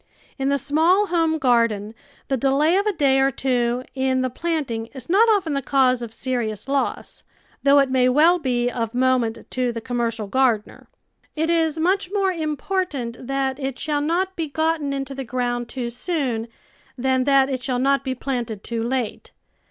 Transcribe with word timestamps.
In 0.39 0.49
the 0.49 0.57
small 0.57 1.05
home 1.05 1.37
garden 1.37 1.93
the 2.27 2.35
delay 2.35 2.75
of 2.75 2.87
a 2.87 2.91
day 2.91 3.19
or 3.19 3.29
two 3.29 3.83
in 3.93 4.23
the 4.23 4.31
planting 4.31 4.87
is 4.95 5.07
not 5.11 5.29
often 5.29 5.53
the 5.53 5.61
cause 5.61 6.01
of 6.01 6.11
serious 6.11 6.67
loss, 6.67 7.23
though 7.61 7.77
it 7.77 7.91
may 7.91 8.09
well 8.09 8.39
be 8.39 8.67
of 8.67 8.95
moment 8.95 9.45
to 9.51 9.71
the 9.71 9.79
commer 9.79 10.09
cial 10.09 10.27
gardener. 10.27 10.87
It 11.35 11.51
is 11.51 11.77
much 11.77 12.09
more 12.11 12.31
important 12.31 13.27
that 13.27 13.59
it 13.59 13.77
shall 13.77 14.01
not 14.01 14.35
be 14.35 14.47
gotten 14.47 14.91
into 14.91 15.13
the 15.13 15.23
ground 15.23 15.69
too 15.69 15.91
soon 15.91 16.47
than 16.97 17.25
that 17.25 17.47
it 17.47 17.61
shall 17.61 17.77
not 17.77 18.03
be 18.03 18.15
planted 18.15 18.63
too 18.63 18.81
late. 18.81 19.29